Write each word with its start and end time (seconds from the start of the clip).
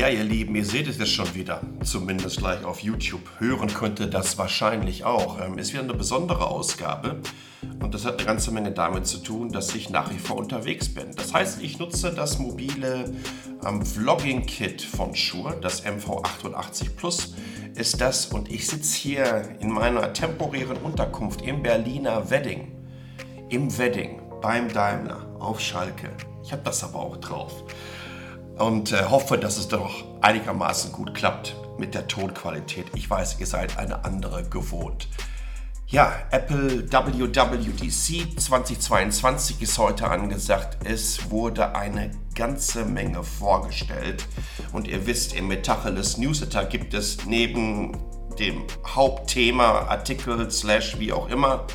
Ja, 0.00 0.08
ihr 0.08 0.24
Lieben, 0.24 0.54
ihr 0.54 0.64
seht 0.64 0.88
es 0.88 0.96
jetzt 0.96 1.12
schon 1.12 1.34
wieder, 1.34 1.60
zumindest 1.84 2.38
gleich 2.38 2.64
auf 2.64 2.80
YouTube. 2.80 3.20
Hören 3.38 3.68
könnte 3.68 4.08
das 4.08 4.38
wahrscheinlich 4.38 5.04
auch. 5.04 5.38
Ähm, 5.38 5.58
ist 5.58 5.74
wieder 5.74 5.82
eine 5.82 5.92
besondere 5.92 6.46
Ausgabe 6.46 7.20
und 7.82 7.92
das 7.92 8.06
hat 8.06 8.14
eine 8.14 8.24
ganze 8.24 8.50
Menge 8.50 8.72
damit 8.72 9.06
zu 9.06 9.18
tun, 9.18 9.52
dass 9.52 9.74
ich 9.74 9.90
nach 9.90 10.10
wie 10.10 10.16
vor 10.16 10.38
unterwegs 10.38 10.88
bin. 10.88 11.14
Das 11.16 11.34
heißt, 11.34 11.60
ich 11.60 11.78
nutze 11.78 12.14
das 12.14 12.38
mobile 12.38 13.12
ähm, 13.62 13.84
Vlogging-Kit 13.84 14.80
von 14.80 15.14
Shure, 15.14 15.58
das 15.60 15.84
MV88 15.84 16.96
Plus 16.96 17.34
ist 17.74 18.00
das 18.00 18.24
und 18.24 18.50
ich 18.50 18.68
sitze 18.68 18.96
hier 18.96 19.54
in 19.60 19.70
meiner 19.70 20.14
temporären 20.14 20.78
Unterkunft 20.78 21.42
im 21.42 21.62
Berliner 21.62 22.30
Wedding. 22.30 22.72
Im 23.50 23.76
Wedding 23.76 24.22
beim 24.40 24.72
Daimler 24.72 25.26
auf 25.38 25.60
Schalke. 25.60 26.08
Ich 26.42 26.52
habe 26.52 26.62
das 26.64 26.82
aber 26.84 27.00
auch 27.00 27.18
drauf 27.18 27.52
und 28.60 28.92
äh, 28.92 29.04
hoffe, 29.06 29.38
dass 29.38 29.56
es 29.56 29.68
doch 29.68 30.04
einigermaßen 30.20 30.92
gut 30.92 31.14
klappt 31.14 31.56
mit 31.78 31.94
der 31.94 32.06
Tonqualität. 32.06 32.86
Ich 32.94 33.08
weiß, 33.08 33.40
ihr 33.40 33.46
seid 33.46 33.78
eine 33.78 34.04
andere 34.04 34.44
gewohnt. 34.44 35.08
Ja, 35.86 36.12
Apple 36.30 36.92
WWDC 36.92 38.38
2022 38.38 39.60
ist 39.62 39.76
heute 39.78 40.08
angesagt. 40.08 40.78
Es 40.84 41.30
wurde 41.30 41.74
eine 41.74 42.12
ganze 42.34 42.84
Menge 42.84 43.24
vorgestellt. 43.24 44.26
Und 44.72 44.86
ihr 44.86 45.06
wisst, 45.06 45.34
im 45.34 45.48
Metacheles 45.48 46.18
Newsletter 46.18 46.64
gibt 46.64 46.94
es 46.94 47.24
neben 47.26 47.96
dem 48.38 48.62
Hauptthema, 48.86 49.86
Artikel, 49.88 50.48
Slash, 50.50 50.98
wie 51.00 51.12
auch 51.12 51.28
immer, 51.28 51.66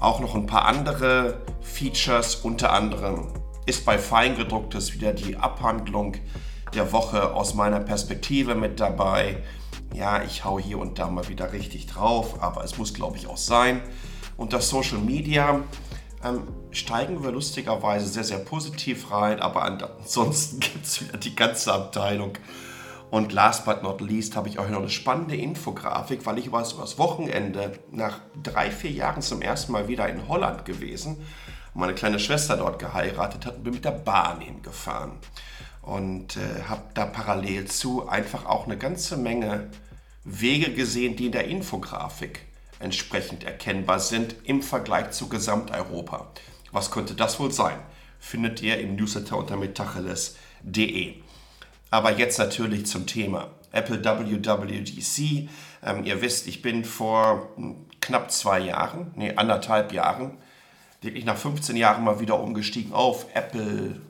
auch 0.00 0.20
noch 0.20 0.34
ein 0.34 0.46
paar 0.46 0.64
andere 0.64 1.42
Features, 1.60 2.36
unter 2.36 2.72
anderem 2.72 3.28
ist 3.66 3.84
bei 3.84 3.98
Feingedrucktes 3.98 4.94
wieder 4.94 5.12
die 5.12 5.36
Abhandlung 5.36 6.16
der 6.74 6.92
Woche 6.92 7.34
aus 7.34 7.54
meiner 7.54 7.80
Perspektive 7.80 8.54
mit 8.54 8.80
dabei. 8.80 9.42
Ja, 9.94 10.22
ich 10.22 10.44
hau 10.44 10.58
hier 10.58 10.78
und 10.78 10.98
da 10.98 11.08
mal 11.08 11.28
wieder 11.28 11.52
richtig 11.52 11.86
drauf, 11.86 12.42
aber 12.42 12.64
es 12.64 12.78
muss, 12.78 12.94
glaube 12.94 13.16
ich, 13.16 13.26
auch 13.26 13.36
sein. 13.36 13.80
Und 14.36 14.52
das 14.52 14.68
Social 14.68 14.98
Media 14.98 15.60
ähm, 16.24 16.42
steigen 16.72 17.22
wir 17.22 17.30
lustigerweise 17.30 18.06
sehr, 18.06 18.24
sehr 18.24 18.38
positiv 18.38 19.10
rein, 19.12 19.40
aber 19.40 19.62
ansonsten 19.62 20.60
gibt 20.60 20.84
es 20.84 21.00
wieder 21.00 21.18
die 21.18 21.36
ganze 21.36 21.72
Abteilung. 21.72 22.32
Und 23.10 23.32
last 23.32 23.64
but 23.64 23.84
not 23.84 24.00
least 24.00 24.34
habe 24.34 24.48
ich 24.48 24.58
euch 24.58 24.70
noch 24.70 24.80
eine 24.80 24.88
spannende 24.88 25.36
Infografik, 25.36 26.26
weil 26.26 26.38
ich 26.38 26.50
war 26.50 26.68
über 26.68 26.80
das 26.80 26.98
Wochenende 26.98 27.78
nach 27.92 28.20
drei, 28.42 28.72
vier 28.72 28.90
Jahren 28.90 29.22
zum 29.22 29.40
ersten 29.40 29.70
Mal 29.70 29.86
wieder 29.86 30.08
in 30.08 30.26
Holland 30.26 30.64
gewesen 30.64 31.24
meine 31.74 31.94
kleine 31.94 32.18
Schwester 32.18 32.56
dort 32.56 32.78
geheiratet 32.78 33.46
hat 33.46 33.56
und 33.56 33.64
bin 33.64 33.74
mit 33.74 33.84
der 33.84 33.90
Bahn 33.90 34.40
hingefahren. 34.40 35.12
Und 35.82 36.36
äh, 36.36 36.62
habe 36.68 36.82
da 36.94 37.04
parallel 37.04 37.66
zu 37.66 38.08
einfach 38.08 38.46
auch 38.46 38.64
eine 38.64 38.78
ganze 38.78 39.16
Menge 39.16 39.68
Wege 40.24 40.72
gesehen, 40.72 41.16
die 41.16 41.26
in 41.26 41.32
der 41.32 41.44
Infografik 41.44 42.46
entsprechend 42.78 43.44
erkennbar 43.44 44.00
sind 44.00 44.34
im 44.44 44.62
Vergleich 44.62 45.10
zu 45.10 45.28
Gesamteuropa. 45.28 46.32
Was 46.72 46.90
könnte 46.90 47.14
das 47.14 47.38
wohl 47.38 47.52
sein? 47.52 47.78
Findet 48.18 48.62
ihr 48.62 48.78
im 48.78 48.96
Newsletter 48.96 49.36
unter 49.36 49.56
metacheles.de. 49.56 51.16
Aber 51.90 52.16
jetzt 52.16 52.38
natürlich 52.38 52.86
zum 52.86 53.06
Thema 53.06 53.50
Apple 53.70 54.02
WWDC. 54.02 55.48
Ähm, 55.82 56.04
ihr 56.04 56.22
wisst, 56.22 56.46
ich 56.46 56.62
bin 56.62 56.84
vor 56.84 57.50
hm, 57.56 57.86
knapp 58.00 58.30
zwei 58.30 58.60
Jahren, 58.60 59.12
nee, 59.16 59.34
anderthalb 59.36 59.92
Jahren, 59.92 60.38
wirklich 61.04 61.24
nach 61.24 61.36
15 61.36 61.76
Jahren 61.76 62.04
mal 62.04 62.20
wieder 62.20 62.40
umgestiegen 62.40 62.92
auf 62.92 63.26
Apple, 63.34 64.00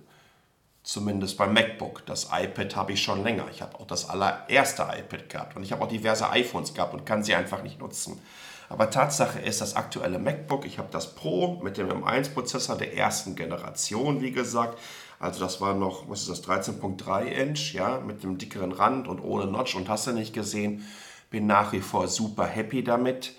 zumindest 0.83 1.37
beim 1.37 1.53
MacBook. 1.53 2.05
Das 2.07 2.29
iPad 2.33 2.77
habe 2.77 2.93
ich 2.93 3.03
schon 3.03 3.23
länger. 3.23 3.47
Ich 3.51 3.63
habe 3.63 3.79
auch 3.79 3.87
das 3.87 4.09
allererste 4.09 4.83
iPad 4.83 5.29
gehabt 5.29 5.57
und 5.57 5.63
ich 5.63 5.73
habe 5.73 5.85
auch 5.85 5.89
diverse 5.89 6.31
iPhones 6.31 6.75
gehabt 6.75 6.95
und 6.95 7.05
kann 7.07 7.25
sie 7.25 7.35
einfach 7.35 7.63
nicht 7.63 7.81
nutzen. 7.81 8.21
Aber 8.69 8.91
Tatsache 8.91 9.39
ist, 9.39 9.61
das 9.61 9.77
aktuelle 9.77 10.19
MacBook, 10.19 10.65
ich 10.65 10.79
habe 10.79 10.89
das 10.91 11.15
Pro 11.15 11.61
mit 11.63 11.77
dem 11.77 11.91
M1-Prozessor 11.91 12.77
der 12.77 12.97
ersten 12.97 13.37
Generation, 13.37 14.21
wie 14.23 14.33
gesagt. 14.33 14.79
Also 15.21 15.41
das 15.41 15.61
war 15.61 15.75
noch, 15.75 16.09
was 16.09 16.23
ist 16.23 16.31
das, 16.31 16.45
13.3 16.45 17.25
Inch, 17.27 17.75
ja, 17.75 18.01
mit 18.01 18.23
dem 18.23 18.39
dickeren 18.39 18.73
Rand 18.73 19.07
und 19.07 19.21
ohne 19.21 19.47
Notch 19.47 19.75
und 19.75 19.89
hast 19.89 20.07
du 20.07 20.13
nicht 20.13 20.33
gesehen. 20.33 20.87
Bin 21.31 21.47
nach 21.47 21.73
wie 21.73 21.81
vor 21.81 22.09
super 22.09 22.47
happy 22.47 22.83
damit. 22.83 23.35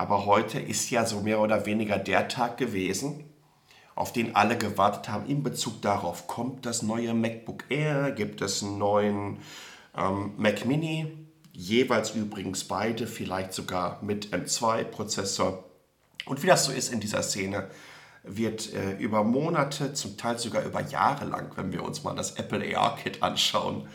Aber 0.00 0.24
heute 0.24 0.58
ist 0.58 0.88
ja 0.88 1.04
so 1.04 1.20
mehr 1.20 1.40
oder 1.40 1.66
weniger 1.66 1.98
der 1.98 2.26
Tag 2.26 2.56
gewesen, 2.56 3.22
auf 3.94 4.14
den 4.14 4.34
alle 4.34 4.56
gewartet 4.56 5.10
haben 5.10 5.26
in 5.26 5.42
Bezug 5.42 5.82
darauf, 5.82 6.26
kommt 6.26 6.64
das 6.64 6.80
neue 6.80 7.12
MacBook 7.12 7.64
Air, 7.68 8.10
gibt 8.12 8.40
es 8.40 8.62
einen 8.62 8.78
neuen 8.78 9.40
ähm, 9.94 10.32
Mac 10.38 10.64
Mini, 10.64 11.18
jeweils 11.52 12.14
übrigens 12.14 12.64
beide, 12.64 13.06
vielleicht 13.06 13.52
sogar 13.52 14.02
mit 14.02 14.28
M2-Prozessor. 14.28 15.64
Und 16.24 16.42
wie 16.42 16.46
das 16.46 16.64
so 16.64 16.72
ist 16.72 16.90
in 16.90 17.00
dieser 17.00 17.22
Szene, 17.22 17.68
wird 18.22 18.72
äh, 18.72 18.92
über 18.92 19.22
Monate, 19.22 19.92
zum 19.92 20.16
Teil 20.16 20.38
sogar 20.38 20.64
über 20.64 20.80
Jahre 20.80 21.26
lang, 21.26 21.52
wenn 21.56 21.72
wir 21.72 21.84
uns 21.84 22.04
mal 22.04 22.14
das 22.14 22.36
Apple 22.36 22.74
AR-Kit 22.74 23.22
anschauen, 23.22 23.86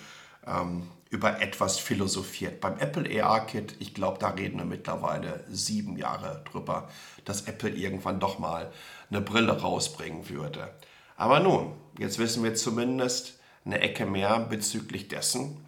ähm, 0.46 0.84
über 1.16 1.42
etwas 1.42 1.80
philosophiert. 1.80 2.60
Beim 2.60 2.78
Apple 2.78 3.24
AR-Kit, 3.24 3.76
ich 3.80 3.94
glaube, 3.94 4.20
da 4.20 4.32
reden 4.32 4.58
wir 4.58 4.66
mittlerweile 4.66 5.46
sieben 5.50 5.98
Jahre 5.98 6.44
drüber, 6.52 6.90
dass 7.24 7.44
Apple 7.44 7.70
irgendwann 7.70 8.20
doch 8.20 8.38
mal 8.38 8.70
eine 9.10 9.22
Brille 9.22 9.62
rausbringen 9.62 10.28
würde. 10.28 10.74
Aber 11.16 11.40
nun, 11.40 11.72
jetzt 11.98 12.20
wissen 12.20 12.44
wir 12.44 12.54
zumindest 12.56 13.40
eine 13.64 13.80
Ecke 13.80 14.06
mehr 14.06 14.40
bezüglich 14.42 15.08
dessen, 15.08 15.66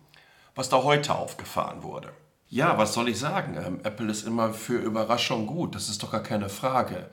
was 0.53 0.67
da 0.67 0.83
heute 0.83 1.15
aufgefahren 1.15 1.81
wurde. 1.81 2.11
Ja, 2.49 2.77
was 2.77 2.93
soll 2.93 3.07
ich 3.07 3.17
sagen? 3.17 3.55
Ähm, 3.57 3.79
Apple 3.83 4.11
ist 4.11 4.27
immer 4.27 4.53
für 4.53 4.77
Überraschung 4.77 5.47
gut, 5.47 5.75
das 5.75 5.87
ist 5.87 6.03
doch 6.03 6.11
gar 6.11 6.23
keine 6.23 6.49
Frage 6.49 7.09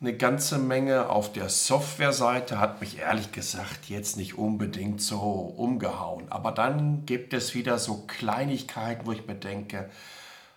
eine 0.00 0.16
ganze 0.16 0.58
Menge 0.58 1.10
auf 1.10 1.32
der 1.32 1.50
Softwareseite 1.50 2.58
hat 2.58 2.80
mich 2.80 2.98
ehrlich 2.98 3.32
gesagt 3.32 3.90
jetzt 3.90 4.16
nicht 4.16 4.38
unbedingt 4.38 5.02
so 5.02 5.18
umgehauen. 5.18 6.24
Aber 6.30 6.52
dann 6.52 7.04
gibt 7.04 7.34
es 7.34 7.54
wieder 7.54 7.78
so 7.78 8.04
Kleinigkeiten, 8.06 9.06
wo 9.06 9.12
ich 9.12 9.26
mir 9.26 9.34
denke, 9.34 9.90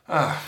ach, 0.08 0.40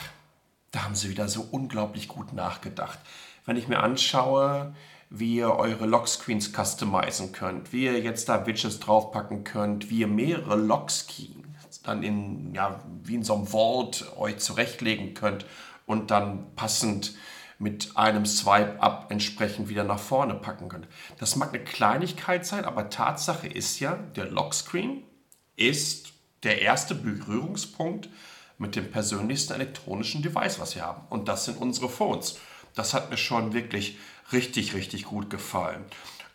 da 0.72 0.84
haben 0.86 0.96
sie 0.96 1.10
wieder 1.10 1.28
so 1.28 1.46
unglaublich 1.52 2.08
gut 2.08 2.32
nachgedacht. 2.32 3.00
Wenn 3.46 3.58
ich 3.58 3.68
mir 3.68 3.82
anschaue, 3.82 4.74
wie 5.10 5.36
ihr 5.36 5.54
eure 5.54 5.86
Lockscreens 5.86 6.54
customizen 6.54 7.34
könnt, 7.34 7.74
wie 7.74 7.86
ihr 7.86 8.00
jetzt 8.00 8.30
da 8.30 8.48
Widgets 8.48 8.80
draufpacken 8.80 9.44
könnt, 9.44 9.90
wie 9.90 10.00
ihr 10.00 10.08
mehrere 10.08 10.56
Lockscreens 10.56 11.82
dann 11.84 12.02
in, 12.02 12.54
ja, 12.56 12.80
wie 13.04 13.16
in 13.16 13.24
so 13.24 13.36
einem 13.36 13.48
Vault 13.48 14.06
euch 14.18 14.38
zurechtlegen 14.38 15.14
könnt 15.14 15.46
und 15.86 16.12
dann 16.12 16.56
passend 16.56 17.14
mit 17.58 17.96
einem 17.96 18.26
Swipe-Up 18.26 19.08
entsprechend 19.10 19.70
wieder 19.70 19.84
nach 19.84 20.00
vorne 20.00 20.36
packen 20.36 20.70
könnt. 20.70 20.88
Das 21.20 21.36
mag 21.36 21.50
eine 21.54 21.64
Kleinigkeit 21.64 22.46
sein, 22.46 22.66
aber 22.66 22.90
Tatsache 22.90 23.48
ist 23.48 23.80
ja, 23.80 23.96
der 24.16 24.26
Lockscreen 24.26 25.04
ist 25.56 26.14
der 26.44 26.62
erste 26.62 26.96
Berührungspunkt 26.96 28.10
mit 28.58 28.76
dem 28.76 28.92
persönlichsten 28.92 29.54
elektronischen 29.54 30.22
Device, 30.22 30.60
was 30.60 30.76
wir 30.76 30.84
haben. 30.84 31.04
Und 31.10 31.28
das 31.28 31.46
sind 31.46 31.60
unsere 31.60 31.90
Phones. 31.90 32.40
Das 32.74 32.94
hat 32.94 33.10
mir 33.10 33.18
schon 33.18 33.54
wirklich 33.54 33.98
richtig, 34.32 34.74
richtig 34.74 35.06
gut 35.06 35.30
gefallen. 35.30 35.84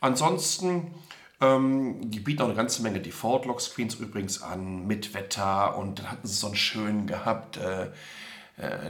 Ansonsten, 0.01 0.95
ähm, 1.41 2.11
die 2.11 2.21
bieten 2.21 2.43
auch 2.43 2.47
eine 2.47 2.55
ganze 2.55 2.83
Menge 2.83 3.01
Default-Lockscreens 3.01 3.97
übrigens 3.97 4.43
an, 4.43 4.87
mit 4.87 5.15
Wetter 5.15 5.77
und 5.77 5.99
dann 5.99 6.11
hatten 6.11 6.27
sie 6.27 6.35
so 6.35 6.47
einen 6.47 6.57
schönen 6.57 7.07
gehabt. 7.07 7.59
Äh, 7.59 7.91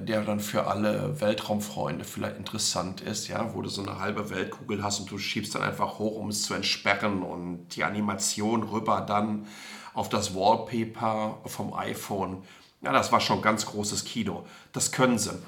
der 0.00 0.22
dann 0.22 0.40
für 0.40 0.66
alle 0.66 1.20
Weltraumfreunde 1.20 2.04
vielleicht 2.04 2.36
interessant 2.36 3.00
ist, 3.00 3.28
ja, 3.28 3.54
wo 3.54 3.62
du 3.62 3.68
so 3.68 3.82
eine 3.82 4.00
halbe 4.00 4.30
Weltkugel 4.30 4.82
hast 4.82 5.00
und 5.00 5.10
du 5.10 5.18
schiebst 5.18 5.54
dann 5.54 5.62
einfach 5.62 5.98
hoch, 5.98 6.16
um 6.16 6.28
es 6.28 6.42
zu 6.42 6.54
entsperren 6.54 7.22
und 7.22 7.68
die 7.76 7.84
Animation 7.84 8.64
rüber 8.64 9.00
dann 9.00 9.46
auf 9.94 10.08
das 10.08 10.34
Wallpaper 10.34 11.38
vom 11.46 11.72
iPhone. 11.74 12.42
Ja, 12.82 12.92
das 12.92 13.12
war 13.12 13.20
schon 13.20 13.42
ganz 13.42 13.66
großes 13.66 14.04
Kino. 14.04 14.44
Das 14.72 14.90
können 14.90 15.18
sie. 15.18 15.38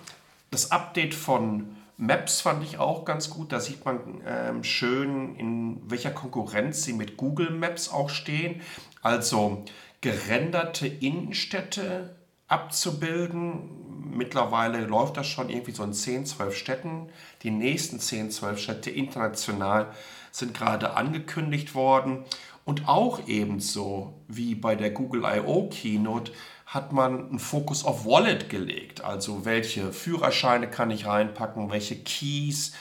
Das 0.50 0.70
Update 0.70 1.14
von 1.14 1.76
Maps 1.97 2.41
fand 2.41 2.62
ich 2.62 2.79
auch 2.79 3.05
ganz 3.05 3.31
gut. 3.31 3.52
Da 3.52 3.61
sieht 3.61 3.85
man 3.85 4.20
ähm, 4.26 4.64
schön, 4.64 5.35
in 5.37 5.91
welcher 5.91 6.11
Konkurrenz 6.11 6.82
sie 6.82 6.93
mit 6.93 7.17
Google 7.17 7.50
Maps 7.50 7.88
auch 7.88 8.11
stehen. 8.11 8.61
Also 9.00 9.64
gerenderte 10.00 10.87
Innenstädte 10.87 12.17
abzubilden 12.49 13.82
mittlerweile 14.17 14.85
läuft 14.87 15.17
das 15.17 15.26
schon 15.26 15.49
irgendwie 15.49 15.73
so 15.73 15.85
in 15.85 15.93
10, 15.93 16.26
12 16.26 16.56
Städten. 16.56 17.09
Die 17.43 17.50
nächsten 17.50 17.99
10, 18.00 18.31
12 18.31 18.59
Städte 18.59 18.91
international 18.91 19.88
sind 20.31 20.55
gerade 20.55 20.94
angekündigt 20.94 21.75
worden. 21.75 22.25
Und 22.64 22.88
auch 22.88 23.26
ebenso 23.26 24.14
wie 24.29 24.55
bei 24.55 24.76
der 24.76 24.91
Google 24.91 25.25
I.O. 25.25 25.69
Keynote 25.69 26.32
hat 26.67 26.93
man 26.93 27.29
einen 27.29 27.38
Fokus 27.38 27.85
auf 27.85 28.06
Wallet 28.06 28.49
gelegt. 28.49 29.05
Also 29.05 29.44
welche 29.44 29.93
Führerscheine 29.93 30.69
kann 30.69 30.91
ich 30.91 31.06
reinpacken, 31.06 31.70
welche 31.70 31.97
Keys. 31.97 32.73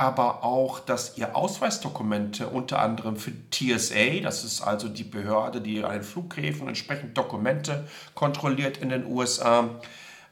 aber 0.00 0.44
auch, 0.44 0.80
dass 0.80 1.18
ihr 1.18 1.36
Ausweisdokumente 1.36 2.46
unter 2.46 2.78
anderem 2.78 3.16
für 3.16 3.32
TSA, 3.50 4.20
das 4.22 4.44
ist 4.44 4.62
also 4.62 4.88
die 4.88 5.04
Behörde, 5.04 5.60
die 5.60 5.84
an 5.84 5.92
den 5.92 6.02
Flughäfen 6.02 6.68
entsprechend 6.68 7.18
Dokumente 7.18 7.86
kontrolliert 8.14 8.78
in 8.78 8.88
den 8.88 9.04
USA, 9.04 9.68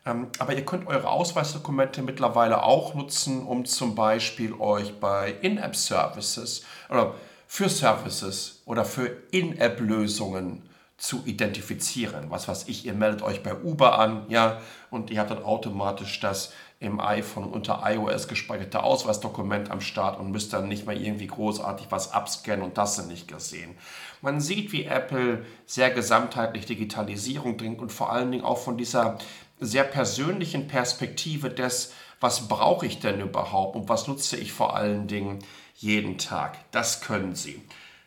aber 0.05 0.55
ihr 0.55 0.65
könnt 0.65 0.87
eure 0.87 1.09
Ausweisdokumente 1.09 2.03
mittlerweile 2.03 2.62
auch 2.62 2.95
nutzen, 2.95 3.45
um 3.45 3.65
zum 3.65 3.95
Beispiel 3.95 4.55
euch 4.55 4.99
bei 5.00 5.35
In-App-Services 5.43 6.65
oder 6.89 7.15
für 7.47 7.69
Services 7.69 8.62
oder 8.65 8.85
für 8.85 9.17
In-App-Lösungen 9.31 10.69
zu 10.99 11.23
identifizieren. 11.25 12.27
Was 12.31 12.49
weiß 12.49 12.69
ich, 12.69 12.85
ihr 12.85 12.93
meldet 12.93 13.23
euch 13.23 13.43
bei 13.43 13.55
Uber 13.55 13.99
an, 13.99 14.27
ja, 14.29 14.61
und 14.91 15.11
ihr 15.11 15.21
habt 15.21 15.31
dann 15.31 15.45
automatisch 15.45 16.19
das 16.21 16.53
im 16.81 17.00
iPhone 17.00 17.45
unter 17.45 17.83
iOS 17.85 18.29
gespeicherte 18.29 18.83
Ausweisdokument 18.83 19.71
am 19.71 19.81
Start 19.81 20.19
und 20.19 20.31
müsst 20.31 20.53
dann 20.53 20.69
nicht 20.69 20.87
mehr 20.87 20.97
irgendwie 20.97 21.27
großartig 21.27 21.87
was 21.91 22.12
abscannen 22.12 22.65
und 22.65 22.79
das 22.79 22.97
sind 22.97 23.09
nicht 23.09 23.27
gesehen. 23.27 23.77
Man 24.23 24.41
sieht, 24.41 24.73
wie 24.73 24.85
Apple 24.85 25.45
sehr 25.67 25.91
gesamtheitlich 25.91 26.67
Digitalisierung 26.67 27.56
bringt 27.56 27.81
und 27.81 27.93
vor 27.93 28.12
allen 28.12 28.31
Dingen 28.31 28.45
auch 28.45 28.59
von 28.59 28.77
dieser 28.77 29.19
sehr 29.61 29.85
persönlichen 29.85 30.69
Perspektive 30.69 31.51
des, 31.51 31.93
was 32.21 32.49
brauche 32.49 32.87
ich 32.87 33.01
denn 33.01 33.21
überhaupt 33.21 33.77
und 33.77 33.89
was 33.89 34.09
nutze 34.09 34.37
ich 34.37 34.53
vor 34.53 34.77
allen 34.77 35.07
Dingen 35.07 35.39
jeden 35.77 36.19
Tag. 36.19 36.57
Das 36.73 37.01
können 37.01 37.35
sie. 37.35 37.63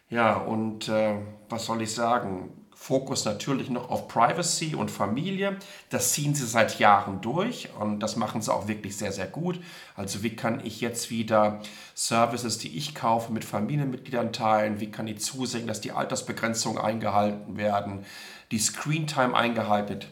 Ja, 0.09 0.36
und 0.36 0.89
äh, 0.89 1.15
was 1.50 1.65
soll 1.65 1.81
ich 1.81 1.94
sagen? 1.94 2.51
Fokus 2.81 3.25
natürlich 3.25 3.69
noch 3.69 3.92
auf 3.92 4.07
Privacy 4.07 4.74
und 4.74 4.89
Familie. 4.89 5.57
Das 5.89 6.13
ziehen 6.13 6.33
sie 6.33 6.48
seit 6.48 6.80
Jahren 6.80 7.21
durch 7.21 7.69
und 7.80 8.00
das 8.00 8.15
machen 8.15 8.42
sie 8.42 8.51
auch 8.51 8.68
wirklich 8.68 8.98
sehr, 8.98 9.12
sehr 9.12 9.27
gut. 9.27 9.59
Also 9.95 10.24
wie 10.24 10.36
kann 10.36 10.65
ich 10.65 10.81
jetzt 10.81 11.12
wieder 11.12 11.62
Services, 11.94 12.57
die 12.57 12.75
ich 12.75 12.95
kaufe, 12.95 13.31
mit 13.31 13.45
Familienmitgliedern 13.45 14.33
teilen? 14.33 14.80
Wie 14.80 14.89
kann 14.89 15.07
ich 15.07 15.19
zusehen, 15.19 15.68
dass 15.68 15.80
die 15.80 15.92
Altersbegrenzungen 15.92 16.81
eingehalten 16.81 17.56
werden, 17.56 18.03
die 18.50 18.57
Screentime 18.59 19.36
eingehalten 19.36 19.89
wird? 19.89 20.07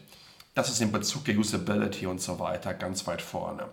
Das 0.54 0.68
ist 0.68 0.80
in 0.80 0.92
Bezug 0.92 1.24
der 1.24 1.38
Usability 1.38 2.06
und 2.06 2.20
so 2.20 2.38
weiter 2.38 2.74
ganz 2.74 3.06
weit 3.06 3.22
vorne. 3.22 3.68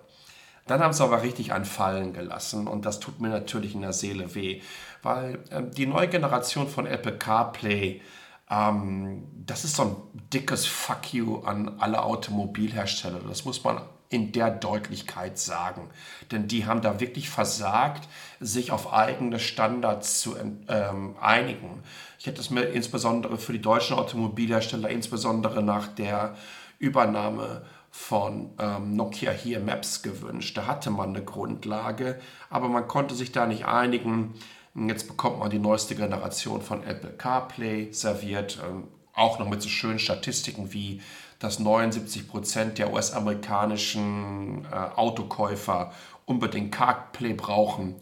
Dann 0.68 0.81
haben 0.81 0.94
sie 0.94 1.03
aber 1.03 1.24
richtig 1.24 1.53
anfallen 1.53 2.13
gelassen 2.13 2.68
und 2.68 2.85
das 2.85 3.00
tut 3.00 3.21
mir 3.21 3.29
natürlich 3.29 3.74
in 3.74 3.81
der 3.81 3.94
Seele 3.94 4.35
weh, 4.35 4.62
weil 5.01 5.39
äh, 5.50 5.63
die 5.63 5.85
neue 5.85 6.09
Generation 6.09 6.68
von 6.68 6.85
Apple 6.85 7.18
CarPlay 7.18 8.01
ähm, 8.50 9.24
das 9.45 9.63
ist 9.63 9.75
so 9.75 9.83
ein 9.83 9.95
dickes 10.33 10.65
Fuck 10.65 11.13
you 11.13 11.39
an 11.39 11.79
alle 11.79 12.03
Automobilhersteller. 12.03 13.19
Das 13.27 13.45
muss 13.45 13.63
man 13.63 13.81
in 14.09 14.31
der 14.31 14.51
Deutlichkeit 14.51 15.38
sagen. 15.38 15.89
Denn 16.31 16.47
die 16.47 16.65
haben 16.65 16.81
da 16.81 17.01
wirklich 17.01 17.30
versagt, 17.30 18.07
sich 18.39 18.71
auf 18.71 18.94
eigene 18.94 19.38
Standards 19.38 20.21
zu 20.21 20.38
ähm, 20.69 21.15
einigen. 21.19 21.83
Ich 22.18 22.25
hätte 22.25 22.39
es 22.39 22.50
mir 22.50 22.63
insbesondere 22.63 23.38
für 23.38 23.51
die 23.51 23.62
deutschen 23.62 23.97
Automobilhersteller, 23.97 24.89
insbesondere 24.89 25.62
nach 25.62 25.88
der 25.88 26.35
Übernahme 26.79 27.63
von 27.89 28.51
ähm, 28.59 28.95
Nokia 28.95 29.31
hier 29.31 29.59
Maps 29.59 30.03
gewünscht. 30.03 30.56
Da 30.57 30.68
hatte 30.68 30.91
man 30.91 31.09
eine 31.09 31.24
Grundlage, 31.24 32.19
aber 32.50 32.69
man 32.69 32.88
konnte 32.88 33.15
sich 33.15 33.31
da 33.31 33.47
nicht 33.47 33.65
einigen. 33.65 34.35
Jetzt 34.75 35.07
bekommt 35.07 35.39
man 35.39 35.50
die 35.50 35.59
neueste 35.59 35.95
Generation 35.95 36.62
von 36.62 36.83
Apple 36.83 37.09
CarPlay 37.12 37.91
serviert, 37.91 38.59
ähm, 38.63 38.83
auch 39.13 39.39
noch 39.39 39.50
mit 39.50 39.62
so 39.63 39.69
schönen 39.69 39.97
Statistiken 39.97 40.74
wie, 40.74 41.01
dass 41.39 41.59
79 41.59 42.27
Prozent 42.27 42.77
der 42.77 42.94
US-amerikanischen 42.94 44.65
äh, 44.65 44.75
Autokäufer 44.75 45.91
unbedingt 46.25 46.71
CarPlay 46.71 47.33
brauchen. 47.33 47.95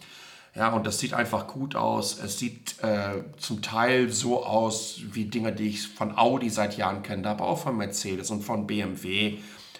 Ja, 0.56 0.70
und 0.72 0.88
das 0.88 1.00
sieht 1.00 1.14
einfach 1.14 1.48
gut 1.48 1.76
aus. 1.76 2.18
Es 2.18 2.40
sieht 2.40 2.82
äh, 2.82 3.24
zum 3.38 3.62
Teil 3.62 4.10
so 4.10 4.46
aus 4.46 5.02
wie 5.12 5.26
Dinge, 5.26 5.52
die 5.52 5.68
ich 5.68 5.88
von 5.90 6.18
Audi 6.18 6.50
seit 6.50 6.78
Jahren 6.78 7.04
kenne, 7.04 7.28
aber 7.28 7.46
auch 7.46 7.60
von 7.60 7.76
Mercedes 7.78 8.32
und 8.32 8.42
von 8.42 8.66
BMW. 8.66 9.40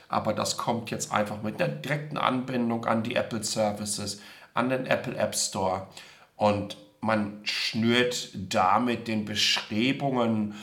Aber 0.10 0.34
das 0.34 0.58
kommt 0.58 0.92
jetzt 0.92 1.14
einfach 1.14 1.42
mit 1.42 1.62
einer 1.62 1.74
direkten 1.74 2.18
Anbindung 2.18 2.86
an 2.86 3.04
die 3.04 3.16
Apple 3.16 3.44
Services, 3.44 4.22
an 4.54 4.70
den 4.70 4.86
Apple 4.86 5.16
App 5.16 5.34
Store. 5.34 5.88
Und 6.36 6.76
man 7.00 7.40
schnürt 7.44 8.32
damit 8.34 9.08
den 9.08 9.24
Bestrebungen 9.24 10.56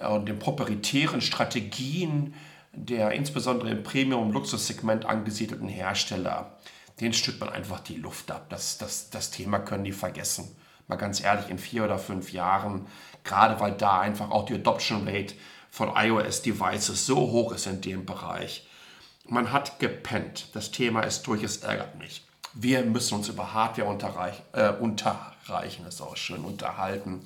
äh, 0.00 0.06
und 0.06 0.26
den 0.26 0.38
proprietären 0.38 1.20
Strategien 1.20 2.34
der 2.72 3.10
insbesondere 3.12 3.70
im 3.70 3.82
Premium-Luxussegment 3.82 5.04
angesiedelten 5.04 5.68
Hersteller, 5.68 6.56
den 7.00 7.12
stützt 7.12 7.40
man 7.40 7.48
einfach 7.48 7.80
die 7.80 7.96
Luft 7.96 8.30
ab. 8.30 8.46
Das, 8.50 8.78
das, 8.78 9.10
das 9.10 9.30
Thema 9.30 9.58
können 9.58 9.84
die 9.84 9.92
vergessen. 9.92 10.54
Mal 10.86 10.96
ganz 10.96 11.22
ehrlich, 11.22 11.48
in 11.48 11.58
vier 11.58 11.84
oder 11.84 11.98
fünf 11.98 12.32
Jahren, 12.32 12.86
gerade 13.24 13.58
weil 13.60 13.72
da 13.72 14.00
einfach 14.00 14.30
auch 14.30 14.44
die 14.44 14.54
Adoption 14.54 15.08
Rate 15.08 15.34
von 15.70 15.90
iOS-Devices 15.94 17.06
so 17.06 17.16
hoch 17.16 17.52
ist 17.52 17.66
in 17.66 17.80
dem 17.80 18.04
Bereich. 18.04 18.66
Man 19.26 19.52
hat 19.52 19.78
gepennt. 19.78 20.48
Das 20.54 20.72
Thema 20.72 21.02
ist 21.02 21.22
durch, 21.22 21.42
es 21.42 21.58
ärgert 21.58 21.96
mich. 21.96 22.26
Wir 22.52 22.82
müssen 22.82 23.14
uns 23.14 23.28
über 23.28 23.54
Hardware 23.54 23.88
unterreich, 23.88 24.42
äh, 24.52 24.70
unterreichen, 24.72 25.86
ist 25.86 26.00
auch 26.00 26.16
schön, 26.16 26.44
unterhalten. 26.44 27.22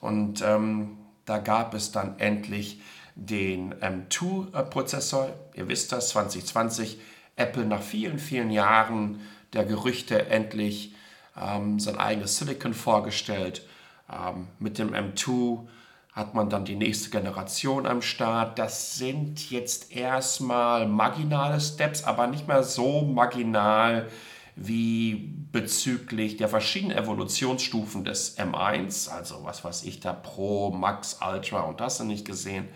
Und 0.00 0.42
ähm, 0.42 0.98
da 1.24 1.38
gab 1.38 1.72
es 1.72 1.92
dann 1.92 2.18
endlich 2.18 2.82
den 3.14 3.74
M2-Prozessor. 3.74 5.32
Ihr 5.54 5.68
wisst 5.68 5.92
das, 5.92 6.10
2020. 6.10 6.98
Apple 7.36 7.64
nach 7.64 7.82
vielen, 7.82 8.18
vielen 8.18 8.50
Jahren 8.50 9.20
der 9.52 9.64
Gerüchte 9.64 10.28
endlich 10.28 10.94
ähm, 11.40 11.78
sein 11.78 11.96
eigenes 11.96 12.36
Silicon 12.38 12.74
vorgestellt. 12.74 13.66
Ähm, 14.10 14.48
mit 14.58 14.78
dem 14.78 14.94
M2 14.94 15.66
hat 16.12 16.34
man 16.34 16.48
dann 16.48 16.64
die 16.64 16.76
nächste 16.76 17.10
Generation 17.10 17.86
am 17.86 18.00
Start. 18.00 18.58
Das 18.58 18.96
sind 18.96 19.50
jetzt 19.50 19.94
erstmal 19.94 20.88
marginale 20.88 21.60
Steps, 21.60 22.04
aber 22.04 22.26
nicht 22.26 22.48
mehr 22.48 22.62
so 22.62 23.02
marginal 23.02 24.08
wie 24.56 25.34
bezüglich 25.52 26.38
der 26.38 26.48
verschiedenen 26.48 26.96
Evolutionsstufen 26.96 28.04
des 28.04 28.38
M1, 28.38 29.10
also 29.10 29.44
was 29.44 29.62
weiß 29.62 29.84
ich 29.84 30.00
da, 30.00 30.14
Pro, 30.14 30.70
Max, 30.70 31.20
Ultra 31.20 31.60
und 31.60 31.80
das 31.80 31.98
sind 31.98 32.06
nicht 32.08 32.24
gesehen, 32.24 32.66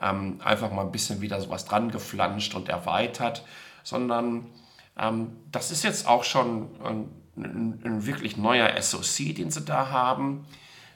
ähm, 0.00 0.40
einfach 0.42 0.72
mal 0.72 0.86
ein 0.86 0.92
bisschen 0.92 1.20
wieder 1.20 1.38
sowas 1.40 1.66
dran 1.66 1.90
geflanscht 1.90 2.54
und 2.54 2.70
erweitert, 2.70 3.44
sondern 3.88 4.46
ähm, 4.98 5.36
das 5.50 5.70
ist 5.70 5.84
jetzt 5.84 6.06
auch 6.06 6.24
schon 6.24 6.68
ein, 6.84 7.08
ein, 7.36 7.80
ein, 7.84 8.06
wirklich 8.06 8.36
neuer 8.36 8.80
SoC, 8.80 9.34
den 9.34 9.50
sie 9.50 9.62
da 9.62 9.90
haben. 9.90 10.46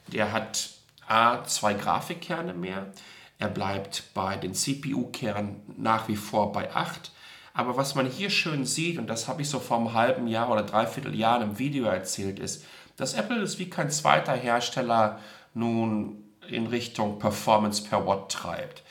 Der 0.07 0.31
hat 0.31 0.69
A, 1.07 1.43
zwei 1.45 1.73
Grafikkerne 1.73 2.53
mehr, 2.53 2.91
er 3.39 3.49
bleibt 3.49 4.13
bei 4.13 4.37
den 4.37 4.53
CPU-Kernen 4.53 5.61
nach 5.77 6.07
wie 6.07 6.15
vor 6.15 6.51
bei 6.51 6.73
8 6.73 7.11
aber 7.53 7.77
was 7.77 7.93
man 7.93 8.07
hier 8.07 8.31
schön 8.31 8.65
sieht, 8.65 8.97
und 8.97 9.07
das 9.07 9.27
habe 9.27 9.43
ich 9.43 9.49
so 9.49 9.59
vor 9.59 9.77
einem 9.77 9.93
halben 9.93 10.27
Jahr 10.27 10.49
oder 10.49 10.63
dreiviertel 10.63 11.13
Jahr 11.15 11.41
im 11.41 11.59
Video 11.59 11.85
erzählt, 11.85 12.39
ist, 12.39 12.65
dass 12.97 13.13
Apple 13.13 13.41
es 13.41 13.59
wie 13.59 13.69
kein 13.69 13.91
zweiter 13.91 14.33
Hersteller 14.33 15.19
nun 15.53 16.23
in 16.49 16.67
Richtung 16.67 17.19
Performance 17.19 17.83
per 17.83 18.05
Watt 18.07 18.31
treibt. 18.31 18.81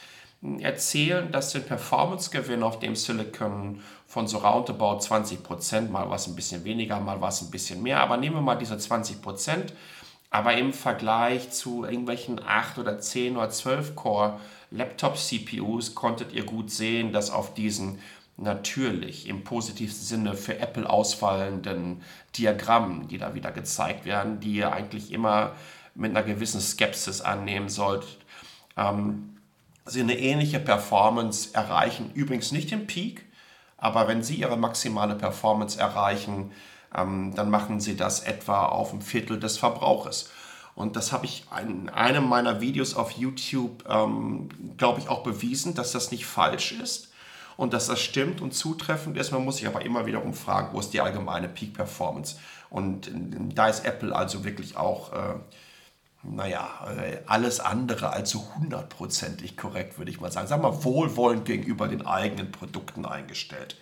Erzählen, 0.61 1.31
dass 1.31 1.53
den 1.53 1.63
Performance-Gewinn 1.63 2.65
auf 2.65 2.81
dem 2.81 2.97
Silicon 2.97 3.81
von 4.07 4.27
so 4.27 4.39
roundabout 4.39 4.99
20%, 4.99 5.89
mal 5.89 6.11
was 6.11 6.27
ein 6.27 6.35
bisschen 6.35 6.65
weniger, 6.65 6.99
mal 6.99 7.21
was 7.21 7.43
ein 7.43 7.51
bisschen 7.51 7.81
mehr, 7.83 8.01
aber 8.01 8.17
nehmen 8.17 8.37
wir 8.37 8.43
mal 8.43 8.57
diese 8.57 8.75
20%, 8.75 9.73
aber 10.31 10.55
im 10.55 10.73
Vergleich 10.73 11.51
zu 11.53 11.85
irgendwelchen 11.85 12.41
8 12.45 12.79
oder 12.79 12.99
10 12.99 13.37
oder 13.37 13.51
12 13.51 13.95
Core 13.95 14.41
Laptop-CPUs 14.73 15.95
konntet 15.95 16.33
ihr 16.33 16.45
gut 16.45 16.71
sehen, 16.71 17.13
dass 17.13 17.31
auf 17.31 17.55
diesen 17.55 18.01
natürlich 18.37 19.29
im 19.29 19.45
positivsten 19.45 20.05
Sinne 20.05 20.35
für 20.35 20.59
Apple 20.59 20.89
ausfallenden 20.89 22.03
Diagrammen, 22.37 23.07
die 23.07 23.19
da 23.19 23.35
wieder 23.35 23.53
gezeigt 23.53 24.05
werden, 24.05 24.41
die 24.41 24.55
ihr 24.55 24.73
eigentlich 24.73 25.13
immer 25.13 25.53
mit 25.95 26.11
einer 26.11 26.23
gewissen 26.23 26.61
Skepsis 26.61 27.21
annehmen 27.21 27.69
sollt. 27.69 28.19
Ähm, 28.77 29.32
sie 29.85 30.01
eine 30.01 30.19
ähnliche 30.19 30.61
Performance 30.61 31.51
erreichen, 31.55 32.11
übrigens 32.15 32.53
nicht 32.53 32.73
im 32.73 32.87
Peak, 32.87 33.25
aber 33.77 34.07
wenn 34.09 34.23
sie 34.23 34.37
ihre 34.37 34.57
maximale 34.57 35.15
Performance 35.15 35.79
erreichen, 35.79 36.53
ähm, 36.95 37.35
dann 37.35 37.51
machen 37.51 37.81
sie 37.81 37.97
das 37.97 38.21
etwa 38.21 38.67
auf 38.67 38.93
ein 38.93 39.03
Viertel 39.03 39.41
des 39.41 39.59
Verbrauches. 39.59 40.31
Und 40.75 40.97
das 40.97 41.13
habe 41.13 41.27
ich 41.27 41.45
in 41.61 41.89
einem 41.91 42.29
meiner 42.29 42.61
Videos 42.61 42.95
auf 42.95 43.11
YouTube, 43.13 43.85
ähm, 43.89 44.49
glaube 44.79 45.01
ich, 45.01 45.09
auch 45.09 45.23
bewiesen, 45.23 45.75
dass 45.75 45.93
das 45.93 46.11
nicht 46.11 46.27
falsch 46.27 46.73
ist 46.73 47.13
und 47.57 47.75
dass 47.75 47.89
das 47.89 48.01
stimmt 48.01 48.41
und 48.41 48.55
zutreffend 48.55 49.19
ist. 49.19 49.33
Man 49.33 49.45
muss 49.45 49.57
sich 49.57 49.67
aber 49.67 49.85
immer 49.85 50.07
wiederum 50.07 50.33
fragen, 50.33 50.71
wo 50.73 50.81
ist 50.81 50.91
die 50.95 51.01
allgemeine 51.01 51.49
Peak 51.49 51.75
Performance? 51.75 52.37
Und 52.71 53.11
da 53.55 53.69
ist 53.69 53.85
Apple 53.85 54.15
also 54.17 54.45
wirklich 54.45 54.77
auch, 54.77 55.13
äh, 55.13 55.35
naja, 56.23 56.69
äh, 56.97 57.19
alles 57.27 57.61
andere 57.61 58.11
als 58.11 58.31
so 58.31 58.55
hundertprozentig 58.57 59.57
korrekt, 59.57 59.99
würde 59.99 60.11
ich 60.11 60.21
mal 60.21 60.31
sagen. 60.31 60.47
Sagen 60.47 60.63
wir 60.63 60.71
mal 60.71 60.85
wohlwollend 60.85 61.45
gegenüber 61.45 61.89
den 61.89 62.07
eigenen 62.07 62.53
Produkten 62.53 63.05
eingestellt. 63.05 63.77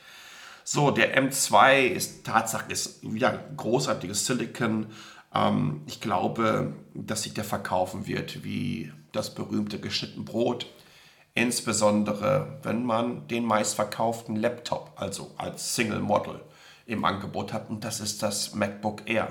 So, 0.65 0.91
der 0.91 1.21
M2 1.21 1.87
ist 1.87 2.25
Tatsache, 2.25 2.71
ist 2.71 3.01
wieder 3.03 3.37
großartiges 3.57 4.25
Silicon. 4.25 4.87
Ähm, 5.35 5.83
ich 5.87 6.01
glaube, 6.01 6.75
dass 6.95 7.23
sich 7.25 7.35
der 7.35 7.45
verkaufen 7.45 8.07
wird 8.07 8.45
wie 8.45 8.93
das 9.13 9.35
berühmte 9.35 9.79
geschnitten 9.79 10.25
Brot. 10.25 10.67
Insbesondere, 11.35 12.59
wenn 12.63 12.85
man 12.85 13.29
den 13.29 13.45
meistverkauften 13.45 14.37
Laptop, 14.37 14.93
also 14.97 15.31
als 15.37 15.75
Single 15.75 16.01
Model, 16.01 16.41
im 16.87 17.05
Angebot 17.05 17.53
hat. 17.53 17.71
Und 17.71 17.85
das 17.85 18.01
ist 18.01 18.23
das 18.23 18.55
MacBook 18.55 19.09
Air. 19.09 19.29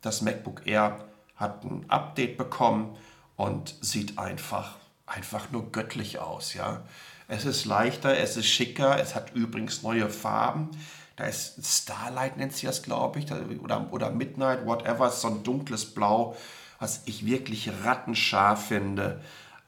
Das 0.00 0.22
MacBook 0.22 0.66
Air 0.66 1.04
hat 1.36 1.64
ein 1.64 1.84
Update 1.88 2.36
bekommen 2.36 2.96
und 3.36 3.74
sieht 3.80 4.18
einfach, 4.18 4.76
einfach 5.06 5.50
nur 5.50 5.70
göttlich 5.70 6.18
aus. 6.18 6.54
Ja? 6.54 6.82
Es 7.28 7.44
ist 7.44 7.64
leichter, 7.64 8.16
es 8.16 8.36
ist 8.36 8.46
schicker, 8.46 8.98
es 9.00 9.14
hat 9.14 9.34
übrigens 9.34 9.82
neue 9.82 10.08
Farben. 10.08 10.70
Da 11.16 11.24
ist 11.24 11.64
Starlight, 11.64 12.36
nennt 12.36 12.52
sie 12.52 12.66
das, 12.66 12.82
glaube 12.82 13.18
ich, 13.18 13.30
oder, 13.32 13.86
oder 13.90 14.10
Midnight, 14.10 14.66
whatever, 14.66 15.10
so 15.10 15.28
ein 15.28 15.42
dunkles 15.42 15.86
Blau, 15.94 16.36
was 16.78 17.02
ich 17.06 17.24
wirklich 17.24 17.70
rattenscharf 17.84 18.66
finde. 18.66 19.22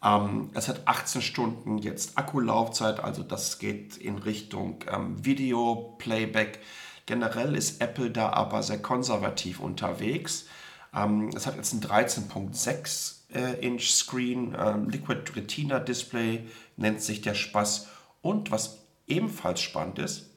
Ähm, 0.05 0.51
es 0.55 0.69
hat 0.69 0.83
18 0.87 1.23
Stunden 1.23 1.79
jetzt 1.79 2.19
Akkulaufzeit, 2.19 3.01
also 3.01 3.23
das 3.23 3.59
geht 3.59 3.97
in 3.97 4.19
Richtung 4.19 4.85
ähm, 4.93 5.25
Video-Playback. 5.25 6.61
Generell 7.07 7.57
ist 7.57 7.81
Apple 7.81 8.11
da 8.11 8.31
aber 8.31 8.63
sehr 8.63 8.81
konservativ 8.81 9.61
unterwegs. 9.61 10.47
Ähm, 10.95 11.31
es 11.35 11.47
hat 11.47 11.57
jetzt 11.57 11.73
ein 11.73 11.81
13.6 11.81 13.19
äh, 13.35 13.67
ähm, 13.67 14.89
Liquid 14.89 15.37
Retina 15.37 15.79
Display 15.81 16.47
nennt 16.77 17.03
sich 17.03 17.21
der 17.21 17.35
Spaß. 17.35 17.89
Und 18.23 18.51
was 18.51 18.79
ebenfalls 19.07 19.61
spannend 19.61 19.99
ist, 19.99 20.31